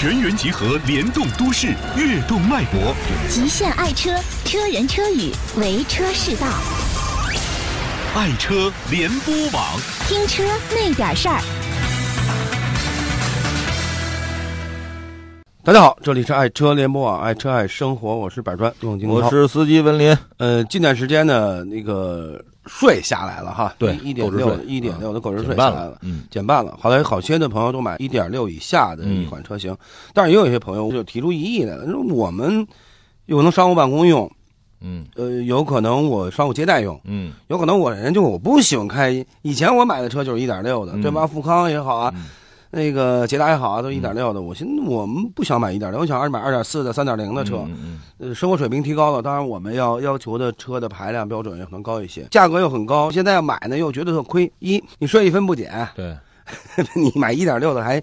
[0.00, 2.96] 全员集合，联动都市，跃动脉搏。
[3.28, 4.10] 极限爱车，
[4.46, 6.46] 车人车语，为车是道。
[8.14, 9.62] 爱车联播网，
[10.08, 11.38] 听车那点事儿。
[15.62, 20.16] 大家好，这里是爱车联播网，爱车爱生活，我是板砖用金我是司机文林。
[20.38, 26.76] 呃，近段时间呢，那个税下来了哈，对一点六一点六的购置税下来了，嗯，减半了。
[26.80, 29.76] 后来好些的朋友都买一点六以下的一款车型，
[30.12, 32.66] 但是也有一些朋友就提出异议来了，说我们
[33.26, 34.30] 有可能商务办公用，
[34.80, 35.06] 嗯。
[35.16, 37.32] 呃，有可能我商务接待用，嗯。
[37.48, 41.02] 有可能我人就我不喜欢开，以前我买的车就是一点六的，嗯。
[41.02, 41.26] 对吧？
[41.26, 42.26] 富康也好啊，嗯
[42.70, 44.40] 那个捷达也好啊，都一点六的。
[44.40, 47.64] 我寻思我们不想买一点六，我想买二点四的、三点零的车。
[47.66, 53.10] 嗯呃，生活水平提高了，当然我们要要求的车的排量标准也可能高一些，价格又很高。
[53.10, 54.50] 现在要买呢，又觉得特亏。
[54.58, 56.16] 一，你税一分不减，对，
[56.94, 58.00] 你买一点六的还，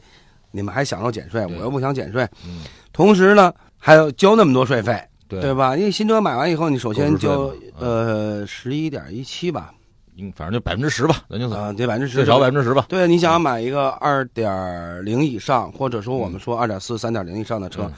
[0.51, 2.27] 你们还享受减税，我又不想减税。
[2.45, 5.77] 嗯同时呢，还要交那么多税费，对对吧？
[5.77, 9.71] 因为新车买完以后，你首先交嘛呃十一点一七吧，
[10.17, 12.85] 应反正就百分之十吧，咱就算啊，得百分之十，最少百分之十吧。
[12.89, 17.93] 对，你想要买一个二点零以上，或者说我们说二点四、三点零以上的车，嗯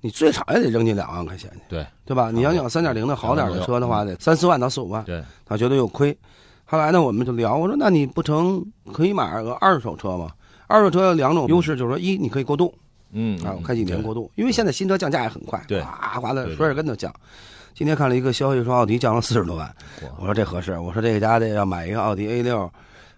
[0.00, 2.30] 你最少也得扔进两万块钱去，对对吧？
[2.30, 6.16] 你要想三点零的好点的车的话，得三四万到四五万，对，他觉得有亏。
[6.64, 10.30] 后来呢，我们就聊，我说那你不成可以买个二手车吗？
[10.68, 12.72] 二手车有两种优势，就是说一你可以过渡
[13.10, 17.12] 嗯啊，我开几年过渡，因为现在新车降价也很快，对哗哗的甩耳跟头降。
[17.78, 19.72] 今天看了一个消息说奥迪降了四十多万，
[20.18, 22.68] 我说这合适，我说这个家得要买一个奥迪 A 六，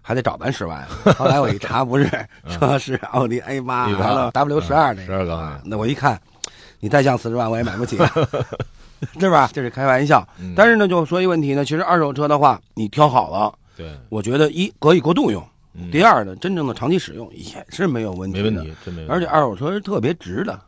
[0.03, 0.85] 还得找咱十万。
[1.17, 2.07] 后来我一查，不是，
[2.47, 5.59] 说是奥迪 A 八完了 W 十二那十二个。
[5.65, 6.21] 那我一看，
[6.79, 7.97] 你再降四十万，我也买不起，
[9.19, 9.49] 是吧？
[9.51, 10.23] 这是开玩笑。
[10.39, 18.51] 嗯但是呢，就说一个问题呢，其实二手车的话，你挑好了，对，我觉得一可以过渡用，嗯第二呢，真正的长期使用也是没有问题的。
[18.51, 19.11] 没问题，真没问题。
[19.11, 20.61] 而且二手车是特别值的，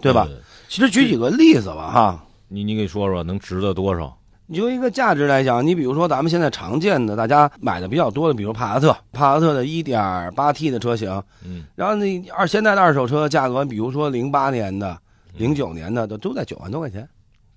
[0.00, 0.26] 对吧？
[0.68, 2.22] 其实举几个例子吧，哈。
[2.48, 4.16] 你你给说说能值得多少？
[4.48, 11.10] 你就一个价值来讲，你比如说咱们现在常见的，大家买的比较多的，比如帕萨特，帕萨特的 1.8T 的车型，
[11.44, 14.96] 嗯然后那二现在的二手车价格，比如说零八年的、
[15.36, 17.08] 零九年的，都都在九万多块钱，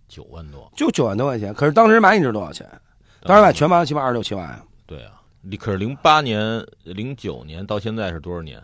[0.07, 1.53] 九万多，就九万多块钱。
[1.53, 2.67] 可是当时买你知道多少钱？
[3.21, 4.63] 当时买全马起码二十六七万啊。
[4.87, 8.59] 对啊，你可是零八年、零九年到现在是多少年？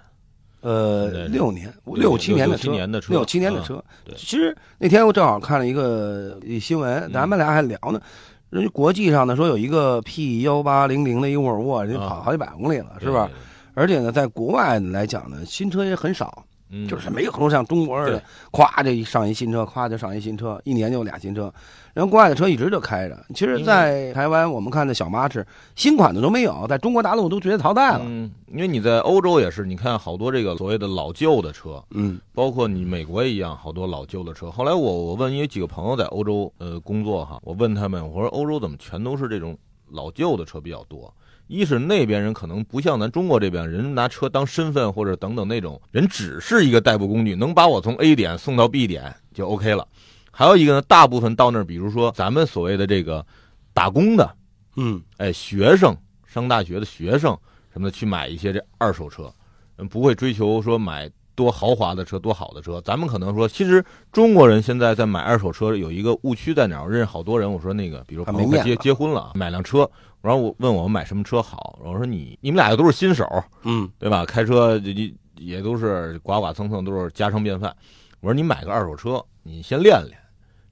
[0.65, 3.13] 呃，六年、六六七年的六七年的车。
[3.13, 3.83] 六七年的啊车。
[4.03, 4.15] 对。
[4.17, 8.01] 其实那天我正好看了一个新闻，咱们俩还聊呢。
[8.49, 12.21] 人家国际上呢说有一个 P 幺八零零的一沃尔沃，人家跑啊。
[12.25, 13.29] 好几百公里了，是吧？
[13.75, 21.53] 而且呢，在国外来讲呢，新车也很少，嗯，就是没有说像中国似的，咵就一上一新车，咵就上一新车，一年就俩新车。
[21.93, 23.25] 然后国外的车一直就开着。
[23.33, 25.45] 其实，在台湾我们看的小马驰，
[25.75, 28.01] 新款的都没有，在中国大陆都直接淘汰了。
[28.03, 34.51] 嗯，因为你在欧洲也是，你看好多这个所谓的老旧的车，嗯包括你美国也一样，好多老旧的车。
[34.51, 39.57] 后来我我问有几个朋友在欧洲呃工作哈，我问他们，我说欧洲怎么全都是这种
[39.89, 41.13] 老旧的车比较多？
[41.47, 49.88] 一是那边人可能不像咱中国这边人拿车当身份或者等等那种人，只是一个代步工具，能把我从 A 点送到 B 点就 OK 了。
[50.31, 53.25] 还有一个呢，大部分到那儿，比如说咱们所谓的这个
[53.73, 54.29] 打工的，
[54.75, 55.95] 嗯哎，学生
[56.25, 57.38] 上大学的学生
[57.72, 59.31] 什么的去买一些这二手车，
[59.77, 62.81] 嗯，不会追求说买多豪华的车、多好的车。
[62.81, 66.83] 咱们可能说，其实中国人现在在买二手车有一个误区在哪儿？
[66.83, 69.89] 我认识好多人，我说那个，比如啊朋友结没面子结婚了，买辆车，
[70.25, 73.28] 然后我问我买什么车好，我说你你们俩又都是新手，
[73.63, 74.25] 嗯对吧？
[74.25, 77.75] 开车也也都是刮刮蹭蹭，都是家常便饭。
[78.22, 80.18] 我说你买个二手车，你先练练。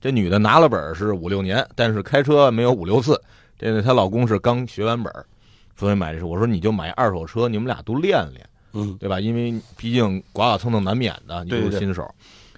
[0.02, 3.22] 这女的拿了本是五六年，但是开车没有五六次。
[3.58, 5.14] 这个她老公是刚学完本，
[5.78, 6.26] 所以买的是。
[6.26, 9.20] 我说你就买二手车，你们俩都练练，嗯对吧？
[9.20, 12.10] 因为毕竟刮刮蹭蹭难免的，你都是新手。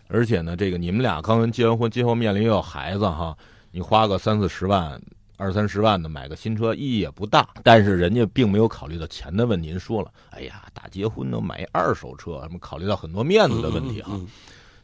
[0.08, 3.36] 而且呢，这个你们俩刚结完婚，今后面临又有孩子哈，
[3.72, 5.00] 你花个三四十万、
[5.38, 7.47] 二三十万的买个新车意义也不大。
[7.63, 9.69] 但是人家并没有考虑到钱的问题。
[9.69, 14.09] 您说了，哎呀，大结婚呢买二手车，什么考虑到很多面子的问题啊。
[14.12, 14.28] 嗯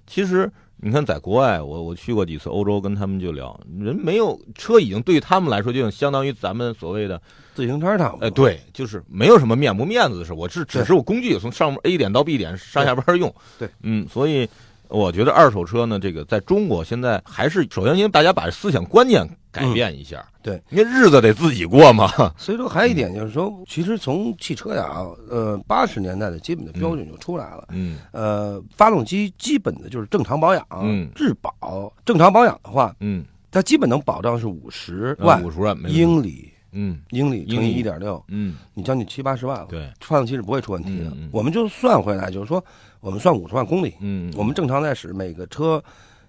[0.07, 7.21] 其实你看，在国外，我我去过几次欧洲，跟他们就聊，人没有车，已经对他们来说，就相当于咱们所谓的，
[7.53, 8.25] 自行车差不多。
[8.25, 13.33] 哎，对，就是没有什么面不面子的事，我是只是我工具从上面 A 点到 B 点上下班用。
[13.57, 14.49] 对，嗯，所以
[14.91, 20.19] 我觉得二手车呢，这个在中国现在还是首先，因为大家把思想观念改变一下。
[20.19, 22.11] 嗯对，因为日子得自己过嘛。
[22.35, 27.67] 所以说还有一点就是说，其实从汽车呀，呃，八十年代的基本的标准就出来了。
[27.69, 31.93] 嗯呃，发动机基本的就是正常保养，嗯质保。
[32.03, 39.67] 正常保养的话，嗯，它基本能保障是五十万五十万英里，嗯英里乘以一点六，嗯，你将近七八十万了。
[39.69, 41.09] 对，发动机是不会出问题的。
[41.11, 42.65] 嗯嗯我们就算回来，就是说
[43.01, 43.95] 我们算五十万公里。
[43.99, 45.83] 嗯，我们正常在使，每个车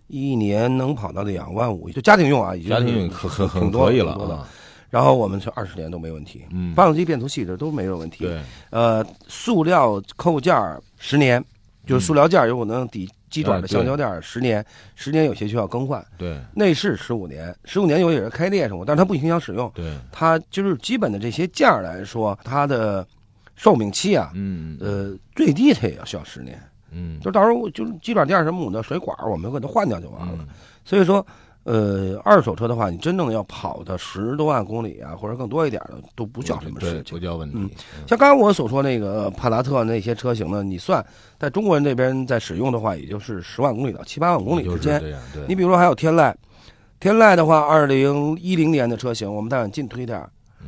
[0.09, 4.47] 一年能跑到两万五，就家庭用啊，已经家庭用很很挺多可以了。
[4.91, 8.25] 然后我们是二十年都没问题，嗯，发动机、变速器这都没有问题。
[8.25, 11.43] 对，呃，塑料扣件儿十年，
[11.87, 14.63] 就是塑料件儿有可能抵鸡爪的橡胶垫儿十年，
[14.95, 16.05] 十年有些需要更换。
[16.19, 19.71] 对，内饰十五年，十五年有也是开裂什么，但是它不影响使用。
[19.75, 23.07] 对，它就是基本的这些件儿来说，它的
[23.63, 26.61] 寿命期啊，嗯，呃，最低它也要需要十年。
[26.91, 30.35] 嗯，就到时候就是鸡爪垫儿什么的水管，我们给它换掉就完了。
[30.41, 30.47] 嗯
[30.85, 31.25] 所以说，
[31.63, 37.19] 呃，二手车的话，你真正要跑的十多万公里啊，或者更多一点的，都不叫什么事情不。
[37.21, 37.57] 叫问题。
[37.57, 37.71] 嗯
[38.09, 41.03] 像刚刚我所说那个帕萨特那些车型呢，你算
[41.39, 45.01] 在中国人这边在使用的话，也就是十万公里到七八万公里之间。
[45.33, 46.35] 对，你比如说还有天籁，
[46.99, 50.21] 天籁的话，二零一零年的车型，我们再往进推点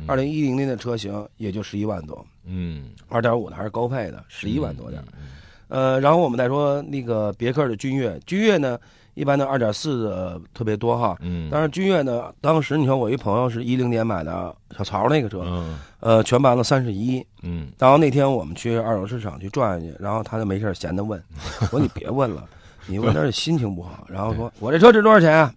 [0.07, 5.03] 二零一零年的车型也就十一万多，嗯，二点五的还是高配的，十一万多点。
[5.17, 5.27] 嗯，
[5.67, 8.77] 呃，然后我们再说那个别克的君越，君越呢，
[9.15, 11.17] 一般的二点四的特别多哈。
[11.21, 17.25] 嗯，但是君越呢，当时你说我一朋友是一零年买的小曹那个车，嗯呃，全盘了三十一。
[17.41, 21.21] 嗯然后那天我们去二手市场去转去，然后他就没事闲的问，
[21.61, 22.43] 我说你别问了，
[22.87, 24.05] 你问他是心情不好。
[24.09, 25.53] 然后说我这车值多少钱啊？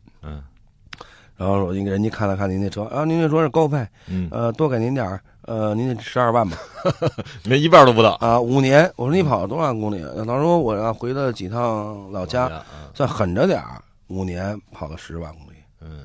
[1.39, 6.57] 嗯然后我就给人家看了看您那车，啊，您那车是高配，嗯，呃，多给您点儿，呃，您得十二万吧，
[7.45, 8.11] 连一半都不到。
[8.21, 8.91] 啊，五年。
[8.97, 10.05] 我说你跑了多少公里？
[10.27, 15.57] 他说我要回了几趟老家，啊，算狠着点儿，五年跑了十万公里。
[15.81, 16.01] 嗯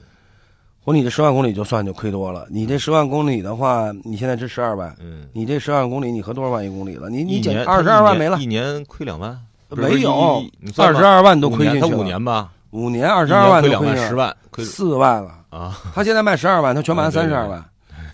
[0.85, 7.09] 我说你这十万公里就算就亏多了，你这十万公里的话，你现在值十二万，嗯，你这十万公里你合多少万一公里了？
[7.09, 9.39] 你你减二十二万没了一，年亏两万，
[9.69, 10.43] 没有
[10.77, 12.03] 二十二万都亏五年他五进去了。
[12.03, 15.31] 年吧，五年二二十二万亏两万，十万亏四万了。
[15.51, 17.63] 啊，他现在卖十二万，他全卖啊对对三十二万，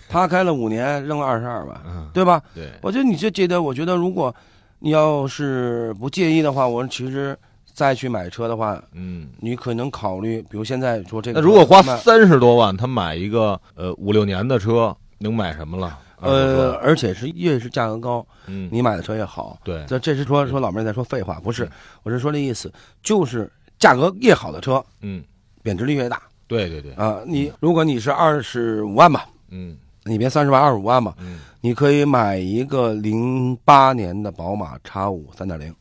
[0.06, 2.42] 他开了五年扔了二十二万，嗯，对吧？
[2.54, 4.34] 对，我觉得你这这得，我觉得如果
[4.78, 7.34] 你要是不介意的话，我其实
[7.72, 9.28] 再去买车的话，嗯。
[9.40, 15.98] 你可能考虑，比如现在说这个，那如果花三十多万，他买一个呃五六年的车，能买什么了？
[16.20, 19.58] 呃，而且是越是价格高，嗯，你买的车越好。
[19.64, 21.70] 对，这这是说说老妹儿在说废话，不是嗯，
[22.02, 22.70] 我是说这意思，
[23.02, 25.24] 就是价格越好的车，嗯，
[25.62, 26.22] 贬值率越大。
[26.46, 27.20] 对对对，啊。
[27.26, 29.76] 你如果你是二十五万吧，嗯。
[30.04, 35.72] 你别三十万，二十五万吧，嗯，你可以买一个零八年的宝马叉五三点零，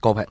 [0.00, 0.26] 高配，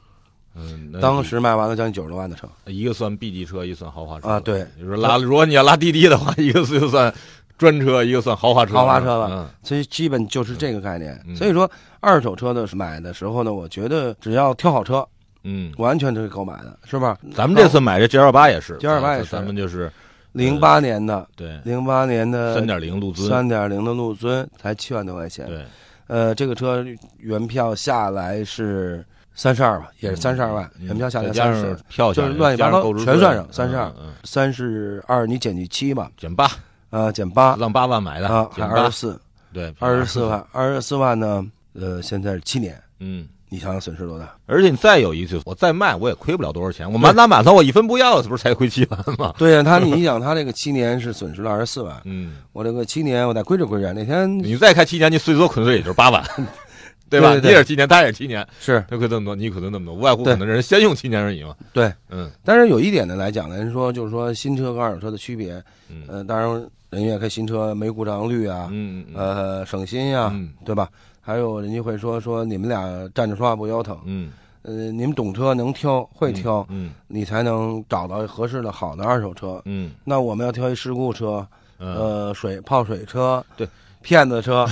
[0.54, 2.48] 嗯，当时卖完了将近九十多万的车。
[2.66, 4.28] 一个算 B 级车，一个算豪华车。
[4.28, 7.12] 啊，对，你说拉，如果你要拉滴滴的话， 一个就算
[7.58, 9.30] 专车，一个算豪华车，豪华车了。
[9.32, 9.50] 嗯。
[9.64, 11.20] 所以基本就是这个概念。
[11.26, 11.34] 嗯。
[11.38, 11.72] 所以说，
[12.02, 15.08] 二手车的买的时候呢，我觉得只要挑好车，
[15.44, 17.18] 嗯，完全是购买的，是吧？
[17.34, 19.30] 咱们这次买这 G L 八也是，G 二八也是。
[19.32, 19.92] 咱们就是
[20.34, 21.60] 零八年的，对。
[21.64, 25.48] 零八年的三点零陆尊，三点零的陆尊才七万多块钱。
[25.48, 25.66] 对，
[26.08, 26.86] 呃，这个车
[27.18, 30.88] 原票下来是三十二吧，也是三十二万，嗯。
[30.88, 36.52] 原票下来加上三十，就是乱七八糟全算上三十二嗯，三十二你减去七吧，减八，
[36.90, 37.56] 啊，减八。
[37.56, 39.22] 让八万买的啊，还减二十，四，
[39.54, 43.28] 对，二十四万，二十四万呢，呃，现在是七年，嗯。
[43.50, 44.34] 你想想损失多大？
[44.46, 46.90] 而且你再有一次，我再卖我也亏不了多少钱。
[46.92, 49.34] 我满打满算我一分不要，这不是才亏七万吗？
[49.38, 56.24] 对呀，他你想他这个七年是损失了二十四万，嗯，我这个七年我再归着归着，那天你再开七年，你最多亏损也就是八万，
[57.10, 57.32] 对吧？
[57.32, 61.56] 对对对你也是七年，他也是七年，是他亏这么多，你亏损那么多，无外乎可能人先用七年而已嘛。
[61.74, 65.54] 对，嗯但是有一点呢来讲呢，人说就是说新车和二手车的区别，
[65.90, 66.48] 嗯呃，当然
[66.92, 70.88] 人家开新车没故障率啊，嗯嗯呃，省心呀、嗯对吧？
[71.30, 74.32] 还有人家会说说你们俩站着说话不腰疼，嗯，
[74.64, 79.62] 呃，你们懂车能挑会挑，嗯你才能找到合适的好的二手车。
[79.66, 79.92] 嗯。
[80.04, 81.46] 那我们要挑一事故车，
[81.78, 83.70] 嗯，呃，水泡水车，对，
[84.02, 84.68] 骗子车，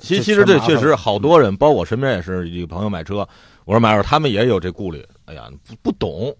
[0.00, 3.18] 其 实其实这确实好多人，包括我身边也是一个朋友买车，
[3.64, 6.34] 我说买时候他们也有这顾虑，哎呀，不不懂，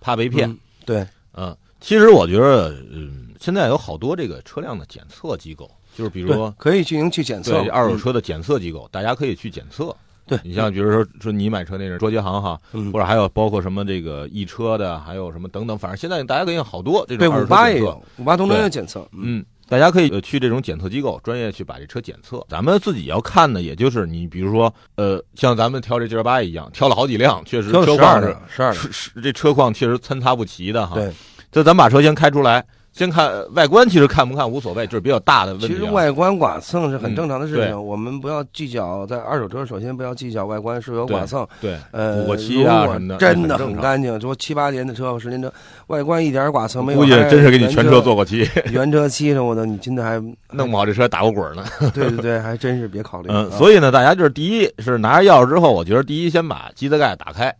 [0.00, 0.48] 怕被骗。
[0.48, 1.04] 嗯对，
[1.34, 7.60] 嗯，其实我觉得，嗯，现在有好多这个车辆的检测机构，就是比如说，可以进行去检测。
[7.60, 7.98] 对二手嗯。
[7.98, 9.94] 车的检测机构，大家可以去检测。
[10.26, 10.38] 对。
[10.44, 12.92] 你像比如说说你买车那是卓杰行哈，嗯。
[12.92, 17.54] 或者还有包括什么这个易车的，还有什么等等，反正现在大家可以好多这种二手车检测。
[17.54, 22.44] 五八也有，五八东东对也检测，嗯，嗯，大家可以呃去这种检测机构，专业去把这车检测。
[22.48, 30.94] 咱们自己要看的，也就是你比如说，呃，像咱们挑这 G 二八一样，挑了好几辆，确实车况是是是这车况确实参差不齐的哈。
[30.94, 31.12] 对，
[31.50, 35.68] 这咱把车先开出来，先看呃外观，其实看不看无所谓，就是比较大的问题、啊。
[35.68, 44.20] 其实外观剐蹭是很嗯正常的事对情，我们不要计较在二手车，首先不要计较外观是否有剐蹭，对，呃，补过漆啊什么的真的很干净。
[44.20, 45.50] 说七八年的车或十年车，
[45.86, 50.22] 外观一点剐蹭没有，估计真是给你全车做过漆，原车漆什么的，你真的还
[50.52, 51.64] 弄不好这车打过滚呢。
[51.94, 53.30] 对对对，还真是别考虑。
[53.30, 57.54] 嗯，啊所以呢，大家就是第一是拿着钥匙之后，我觉得第一先把机子盖打开，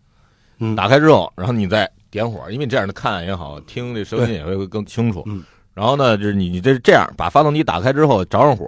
[0.58, 5.24] 嗯打开之后，然后你再点火，因为这样的看也好，听这声音也会更清楚。
[5.26, 5.42] 嗯，
[5.74, 8.66] 然后呢，就是你你这这样把发动机打开之后着上火，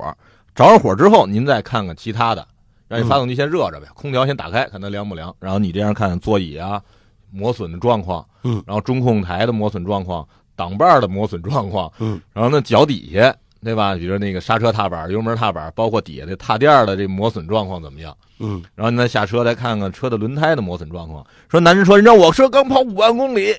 [0.54, 2.44] 着上火之后，您再看看其他的，
[2.88, 5.32] 让你发动机先热着呗，空调先打开，看它凉不凉。
[5.38, 6.82] 然后你这样看看座椅啊
[7.30, 13.32] 磨损的状况，嗯，然后中控台的磨损状况，挡把的磨损状况，嗯，然后呢脚底下。
[13.64, 13.94] 对吧？
[13.94, 18.14] 比如那个刹车踏板、油门踏板，包括底下的踏垫的这磨损状况怎么样？
[18.44, 21.26] 嗯，然后你再下车再看看车的轮胎的磨损状况。
[21.48, 23.56] 说男人说，人家我车刚跑五万公里，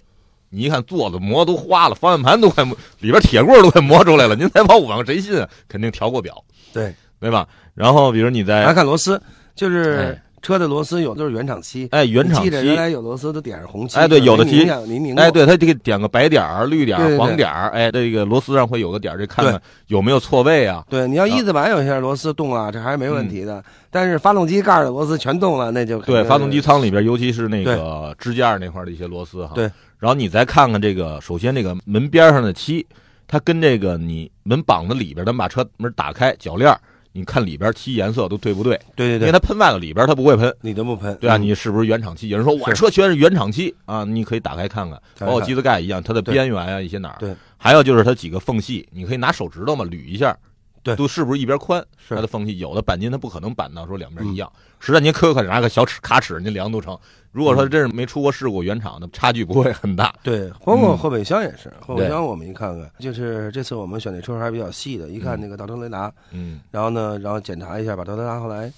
[0.50, 5.50] 你一看座子磨都花了，方向盘都快磨里边铁棍都快磨出来了，您才跑五万，谁信啊？
[5.68, 7.48] 肯定调过表，对，对吧？
[7.74, 9.22] 然后比如你还在看螺丝，
[9.56, 20.86] 就是哎车的螺丝有的都是原厂漆，哎原厂漆原，来有螺丝都点上红漆，哎对有的漆没明显没明过哎，对，它这个点个白点儿、绿点黄点儿，哎，这个螺丝上会有个点儿，这看看有没有错位啊？
[20.88, 23.64] 对，你要一字板有些螺丝动了，这还是没问题的。
[23.90, 29.54] 但是发动机盖的螺丝全动了，那就对，发动机舱里边，尤其是那个支架那块的一些螺丝哈。
[29.56, 29.64] 对，
[29.98, 32.86] 然后你再看看这个，首先这个门边上的漆，
[33.26, 36.78] 它跟这个你门膀子里边，咱们把车门打开，铰链儿，
[37.18, 38.78] 你看里边漆颜色都对不对？
[38.94, 40.54] 对对对，因为它喷外头，里边它不会喷。
[40.60, 42.28] 你都不喷，对啊，嗯你是不是原厂漆？
[42.28, 47.16] 有人说我车全是原厂漆啊，你可以打开看看，看看包括机子盖一样，它的边缘啊一些哪儿。
[47.18, 50.38] 对，还有就是它几个缝隙，你可以拿手指头嘛捋一下，
[50.86, 50.96] 对。
[50.96, 51.84] 都是不是一边宽？
[52.08, 54.50] 它的缝隙，有的钣金它不可能钣到说两边一样，
[54.80, 56.98] 实在您磕磕拿个小尺卡尺您量都成。
[57.32, 60.14] 如果说真是没出过事故，原厂的差距不会很大。
[60.24, 66.62] 对，包括嗯后备箱也是，后备箱我们一看看，就是这次我们选的车还是比较细的，一看那个倒车雷达，嗯。
[66.72, 68.72] 然后呢，然后检查一下，把倒车雷达后来，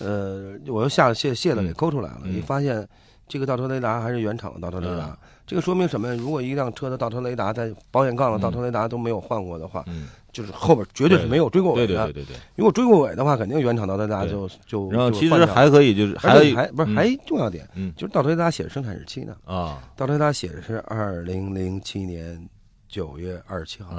[0.00, 2.34] 呃，我又下了卸卸了给嗯抠出来了，嗯。
[2.36, 2.86] 一发现
[3.26, 5.16] 这个倒车雷达还是原厂的倒车雷达嗯，
[5.46, 6.14] 这个说明什么？
[6.16, 12.04] 如果一辆车的倒车雷达在保险杠的嗯倒车雷达都没有换过的话，嗯，就是后边绝对是没有追过尾的。
[12.04, 12.36] 对对对对。
[12.54, 19.34] 如果追过尾的话，肯定原厂倒车雷达就就然后其实还可以，就是还还不是还重要点，嗯就是倒车雷达写着生产日期呢。
[19.44, 22.46] 啊倒车雷达写的是二零零七年
[22.88, 23.94] 九月二十七号。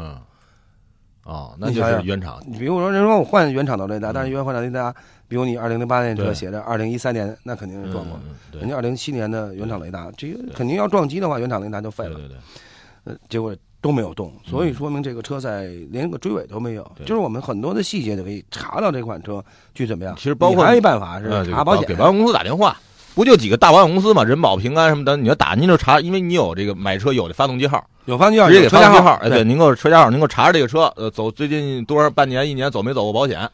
[1.25, 4.93] 嗯哦，那就是原厂你比如说，人说我换原厂的雷达，但是原换厂雷达，
[5.27, 8.19] 比如你二零零八年车写着二零一三年，那肯定是撞过。
[8.51, 12.13] 人家二零七年的原厂雷达，这个肯定要撞击的话，原厂雷达就废了。
[12.13, 12.37] 对对对，
[13.05, 16.83] 呃，结果都没有动，所以说明这个车在连个追尾都没有。
[17.05, 20.15] 就是我们很多的细节就可以查到这款车去怎么样。
[20.15, 22.77] 其实包括你还有一办法是查保险，给保险公司打电话，
[23.15, 33.49] 不就几个大保险公司嘛，人保、平安什么的，你要打您就查，因为你有这个买车有这发动机号，有发动机号，直接给有车架发动机号，哎，对对，，您给我车架号，您给我查查这个车，呃，走最近多少半年一年走没走过保险，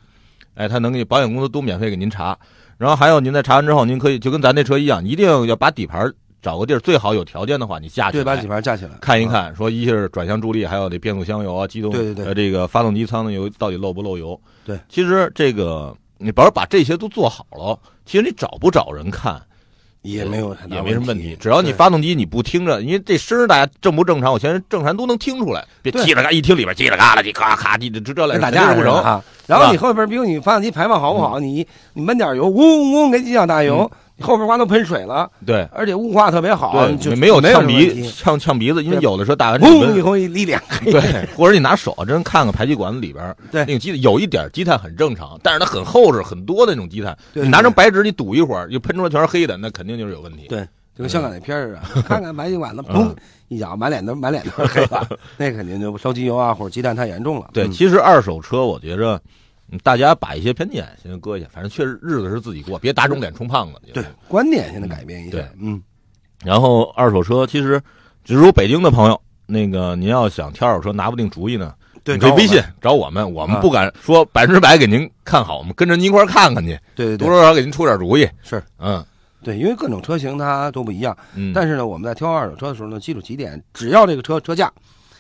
[0.56, 2.36] 哎，他能给保险公司都免费给您查。
[2.80, 9.27] 然后还有您在查完之后，您可以就跟咱这车一样，一定要把底盘找个地儿，最好有条件的话，你架起来对，把底盘架起来看一。
[9.27, 14.41] 看，说一是转向助力，还有这变速箱油啊、机动对对对呃这个发动机舱的油到底漏不漏油？
[14.65, 17.77] 对，其实这个你保把这些都做好了，
[18.08, 19.39] 其实你找不找人看
[20.01, 29.22] 也没有很大也没什么问题题，，只要你发动机你不听着，因为这声大家正不正常，我现在正常都能听出来，别叽里嘎一听里边叽里嘎啦叽咔咔叽的，这这来跟打架不成。
[29.46, 40.04] 然后你后边，比如你发动机排放好不好，你你闷点油，嗡嗡嗡给几脚大油，你后边刮都喷水了，对而且雾化特别好，就没有呛鼻呛呛鼻子，因为有的时候打完之后以门。
[40.04, 40.92] 后一立脸黑。
[40.92, 47.18] 对，或者你拿手真看看排气管子里边儿，对那个积有一点积碳很正常，但是它很厚实，很多的那种积碳。
[47.34, 50.48] 对你拿张白纸你堵一会儿，就喷出来全是黑的，那肯定就是有问题。
[50.48, 50.62] 对，
[50.96, 53.16] 就跟香港那片儿似的，看看排气管子，嗯砰
[53.48, 57.48] 一脚满脸都满脸都是黑了， 那肯定就烧机油啊或者积碳太严重了。
[57.54, 59.22] 对，嗯其实二手车我觉着，嗯
[59.84, 63.80] 大家把一些偏见先搁一下，反正确实日子是自己过，别打肿脸充胖子。
[63.94, 65.82] 对观念现在改变一下对，嗯，
[66.44, 67.82] 然后二手车其实，
[68.24, 71.74] 只如北京的朋友，那个您要想挑二手车拿不定主意呢，
[72.04, 78.28] 对，你可以微信找我们，我们，不敢说百分之百给您看好，我们跟着您一块儿看看去，对对对多多少少给您出点主意。
[78.44, 79.04] 是，嗯
[79.44, 84.72] 对，因为各种车型它都不一样，嗯，但是呢，我们在挑二手车的时候呢，基础几点只要这个车车架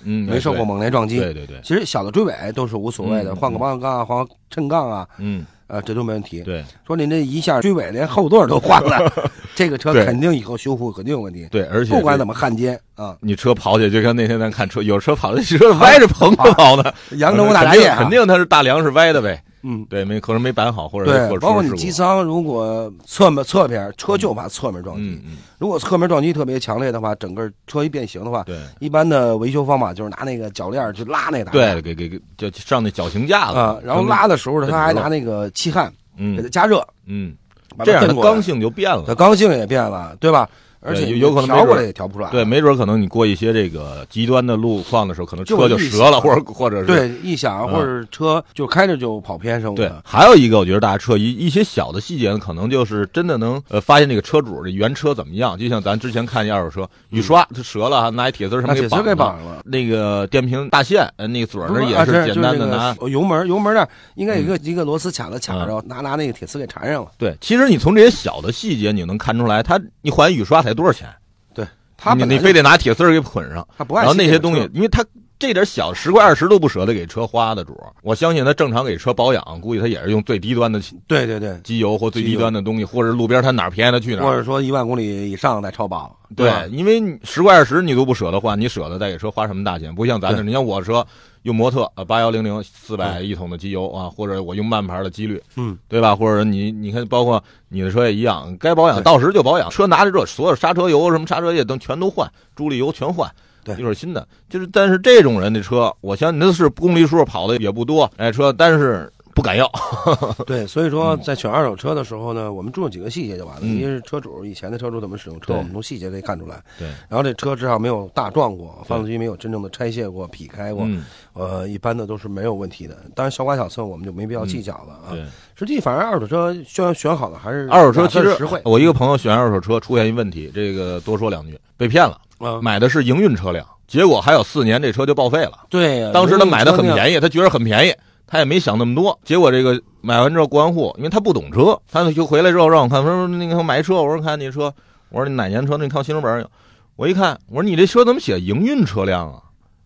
[0.03, 6.41] 嗯没受过猛烈撞击，对对对，其实小的追尾都是无所谓的，嗯换个保险杠啊，换个衬杠啊，嗯呃，这都没问题。
[6.41, 9.11] 对说您这一下追尾连后座都换了，
[9.55, 11.91] 这个车肯定以后修复肯定有问题，对，而且。
[11.93, 19.41] 不管怎么焊接啊，你车跑起来，就像那天咱看车，有车跑的车歪着棚着跑的， 扬州大闸蟹肯定它是大梁是歪的呗。
[19.63, 37.35] 嗯，对，没可能没摆好，或者对，包括你机舱，如果侧面侧边车就怕侧面撞击，嗯嗯，如果侧面撞击特别强烈的话，整个车一变形的话，对一般的维修方法就是拿那个铰链去拉那个打对，给给给就上那绞刑架子啊，然后拉的时候呢，他还拿那个气焊，嗯给它嗯加热，嗯，
[37.77, 39.13] 把这样它蹬过来刚性就变了它。
[39.15, 40.49] 刚性也变了，对吧？
[40.81, 42.29] 而且有有可能调过来也调不出来。
[42.31, 55.57] 对，没准可能你过一些这个极端的路况的时候，可能车就就折了，或者或者是对，异响嗯或者车就开着就跑偏什么的对。，还有一个，我觉得大家车一一些小的细节呢，可能就是真的能呃发现这个车主这原车怎么样。
[55.57, 59.61] 就像咱之前看一二手车，雨刷它折了，拿一铁丝什么拿铁丝给绑绑上了。
[59.65, 62.95] 那个电瓶大线，呃，那个嘴那也是简单的拿。
[63.07, 67.11] 油门，油门那儿应该有一个一个螺丝卡子卡着，拿拿那个铁丝给缠上了。
[67.17, 71.07] 对，其实你从这些小的细节，你能看出来，它你换雨刷才多少钱？
[71.53, 71.65] 对，
[71.97, 75.05] 他你你非得拿铁丝给捆上，他不爱然后那些东西，因为他
[75.39, 84.25] 这点小十块二十都不舍得给车花的主，我相信他正常给车保养，估计他也是用最低端的对对对，机油或最低端的东西，或者路边他哪儿便宜他去哪儿。
[84.25, 86.15] 或者说一万公里以上再超保。
[86.35, 89.93] 对，因为十块二十你都不舍得换，你舍得再给车花什么大钱？
[89.93, 91.05] 不像咱这，你像我车
[91.43, 96.15] 用模特啊八幺零零四百一桶的机油啊，或者我用慢牌的机滤，嗯，对吧？
[96.15, 103.29] 或者你你看，包括你的车也一样，该保养到时就保养，车拿着这所有刹车油什么刹车液等全都换，助力油全换。
[103.63, 109.69] 对一会儿新的，就是但是这种人的车，我相信那是公里数跑的也不多，哎，车但是不敢要，
[110.45, 113.61] 对，所以说在选二手车的时候呢，我们注重几个细节就完了。
[113.63, 116.61] 嗯一是车主以前的车主怎么使用车，我们从细节可以看出来。
[116.77, 122.97] 对，然后这车至少没有大撞过，发动机没有真正的拆卸过、劈开过，嗯，呃，一般的都是没有问题的。
[123.15, 125.11] 当然小剐小蹭我们就没必要计较了啊。
[125.11, 125.25] 对。
[125.55, 128.59] 实际反正二手车选选好的还是二手车其实实惠。
[128.65, 135.65] 我一个朋友选二手车出现一问题，这个多说两句，被骗了，嗯，买的是营运车辆，结果还有四年这车就报废了。
[135.69, 136.91] 对呀，当时他买的很。
[136.91, 137.93] 便宜，他觉得很便宜，
[138.31, 139.19] 他也没想那么多。
[139.25, 144.73] 结果这个买完之后过完户，因为他不懂车，他就回来之后让我看，他说那个买车，我说看你车，
[145.09, 145.75] 我说你哪年车？
[145.75, 146.49] 那你看行驶本有。
[146.95, 149.43] 我一看，我说你这车怎么写营运车辆啊？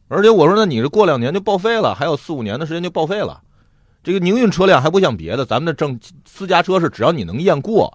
[0.09, 3.41] 而且我说那你这过两年就报废了，还有四五年的时间就报废了。
[4.03, 7.91] 这个营运车辆还不像别的，咱们的正私家车是只要你能验过，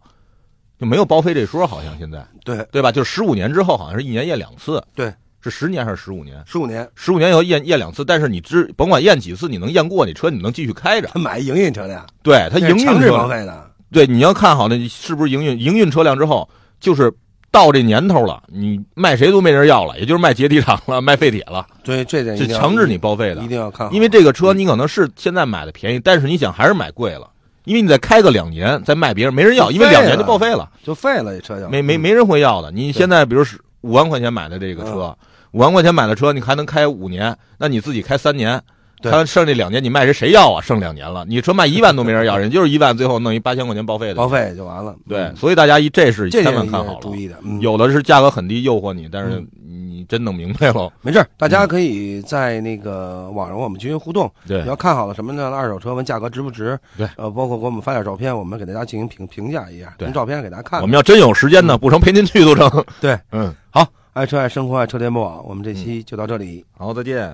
[0.80, 2.90] 就没有报废这说，好像现在对，对吧？
[2.90, 4.83] 就是十五年之后，好像是一年验两次。
[4.97, 6.42] 对，是十年还是十五年？
[6.47, 11.09] 十五年十五年以后验验两次，但是你只甭管验几次，你能验过，你车你能继续开着。
[11.12, 13.70] 他买营运车辆，对他营运强制车辆，报废的。
[13.92, 17.12] 对你要看好那是不是营运营运车辆之后，就是
[17.50, 23.48] 到这年头了，你卖谁都没人要了，也就是卖解体厂了，卖废铁了，对，这点一定要是强制你报废的一。
[23.48, 27.29] 定要看好，因为这个车你可能是现在买的便宜，但是你想还是买贵了，
[27.64, 32.70] 因为你再开个两年再卖别人没人要，因为两年就报废了，就废了这车没没没人会要的。
[32.70, 35.16] 你现在比如是五万块钱买的这个车，
[35.53, 38.61] 五万块钱买的车，你还能开五年，那你自己开三年。
[39.03, 40.61] 对他剩这两年，你卖谁谁要啊？
[40.61, 44.15] 剩两年了，你车卖一万都没人要，人就是一万， 最后弄一八千块钱报废的。
[44.15, 44.95] 报废就完了。
[45.09, 46.99] 对，嗯所以大家一这是千万看好了。
[47.01, 47.35] 注意的。
[47.43, 50.93] 嗯，有的是价格很低诱惑你，但是嗯你真弄明白了。
[51.01, 54.31] 没事儿，大家可以在那个网上我们进行互动。
[54.47, 56.79] 对你要看好了什么样的二手车，问价格值不值？
[56.99, 60.83] 对呃，包括给我们发点照片，我们给大家进行评评价一下，对从照片给大家看看。
[60.83, 62.85] 我们要真有时间呢，不成陪您去都成。
[63.01, 66.64] 对，嗯，好，爱车爱生活爱车联播网，我们这期就到这里。
[66.77, 67.33] 好，再见。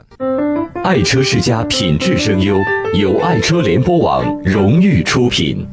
[0.84, 2.58] 爱车世家品质声优，
[2.92, 5.66] 由爱车联播网荣誉出品。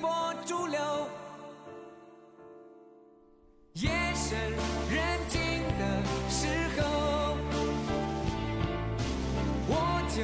[0.00, 0.78] 波逐流？
[3.74, 4.38] 夜深
[4.90, 6.46] 人静的时
[6.80, 7.36] 候。
[9.70, 9.72] 我
[10.08, 10.22] 就